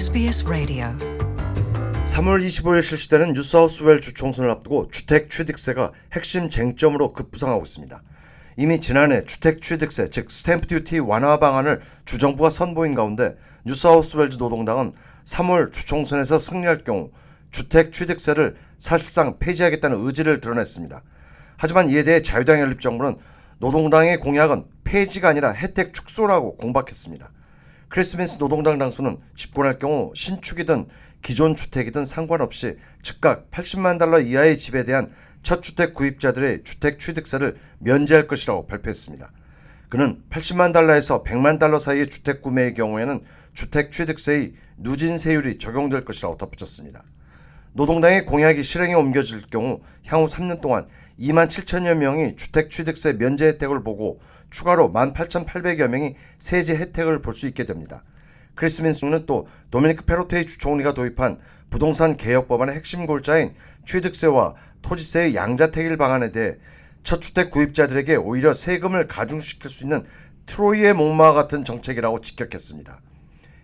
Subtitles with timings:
[0.00, 0.86] SBS Radio.
[2.06, 8.02] 3월 25일 실시되는 뉴사우스웨일즈주 총선을 앞두고 주택 취득세가 핵심 쟁점으로 급부상하고 있습니다.
[8.56, 13.36] 이미 지난해 주택 취득세 즉 stamp duty 완화 방안을 주정부가 선보인 가운데
[13.66, 14.94] 뉴사우스웨일즈 노동당은
[15.26, 17.10] 3월 주총선에서 승리할 경우
[17.50, 21.02] 주택 취득세를 사실상 폐지하겠다는 의지를 드러냈습니다.
[21.58, 23.18] 하지만 이에 대해 자유당 연립정부는
[23.58, 27.30] 노동당의 공약은 폐지가 아니라 혜택 축소라고 공박했습니다.
[27.90, 30.86] 크리스민스 노동당 당수는 집권할 경우 신축이든
[31.22, 35.10] 기존 주택이든 상관없이 즉각 80만 달러 이하의 집에 대한
[35.42, 39.32] 첫 주택 구입자들의 주택 취득세를 면제할 것이라고 발표했습니다.
[39.88, 46.36] 그는 80만 달러에서 100만 달러 사이의 주택 구매의 경우에는 주택 취득세의 누진 세율이 적용될 것이라고
[46.36, 47.02] 덧붙였습니다.
[47.72, 50.86] 노동당의 공약이 실행에 옮겨질 경우 향후 3년 동안
[51.20, 57.34] 2만 7천여 명이 주택 취득세 면제 혜택을 보고 추가로 1만 8,800여 명이 세제 혜택을 볼
[57.34, 58.02] 수 있게 됩니다.
[58.54, 61.38] 크리스민스는 또 도미니크 페로테이 주총리가 도입한
[61.70, 63.54] 부동산 개혁 법안의 핵심 골자인
[63.86, 66.56] 취득세와 토지세의 양자택일 방안에 대해
[67.02, 70.04] 첫 주택 구입자들에게 오히려 세금을 가중시킬 수 있는
[70.46, 73.00] 트로이의 목마 같은 정책이라고 직격했습니다.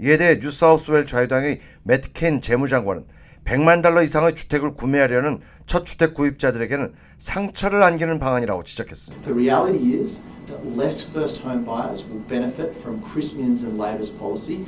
[0.00, 3.04] 이에 대해 뉴사우스웰 자유당의 매트 켄 재무장관은
[3.44, 9.24] 100만 달러 이상의 주택을 구매하려는 첫 주택 구입자들에게는 상처를 안기는 방안이라고 지적했습니다.
[9.24, 14.10] The reality is that less first home buyers will benefit from Chris Minns and Labor's
[14.10, 14.64] policy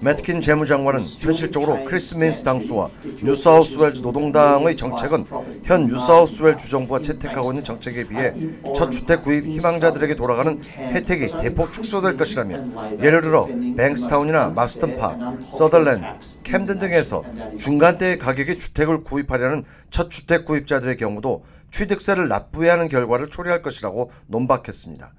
[0.00, 2.90] 매트 킨 재무장관은 현실적으로 크리스 민스 당수와
[3.22, 5.24] 뉴사우스웨일즈 노동당의 정책은
[5.64, 8.32] 현 뉴사우스웨일즈 주정부가 채택하고 있는 정책에 비해
[8.74, 16.06] 첫 주택 구입 희망자들에게 돌아가는 혜택이 대폭 축소될 것이라며 예를 들어 뱅스타운이나 마스던 파크, 서덜랜드,
[16.42, 17.24] 캠든 등에서
[17.58, 25.12] 중간대의 가격의 주택을 구입하려는 첫 주택 구입자들의 경우도 취득세를 납부해야 하는 결과를 초래할 것이라고 논박했습니다.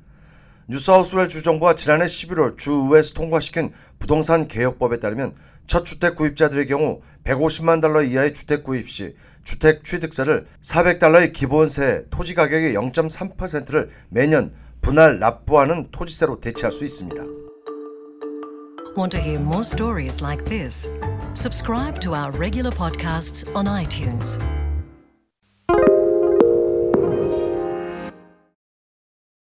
[0.69, 8.03] 뉴사우스웰 주정부가 지난해 11월 주의회에서 통과시킨 부동산 개혁법에 따르면 첫 주택 구입자들의 경우 150만 달러
[8.03, 9.15] 이하의 주택 구입 시
[9.45, 17.23] 주택 취득세를 400달러의 기본세 토지 가격의 0.3%를 매년 분할 납부하는 토지세로 대체할 수 있습니다.
[18.97, 20.89] Want to hear more stories like this?
[21.33, 24.39] Subscribe to our regular podcasts on iTunes.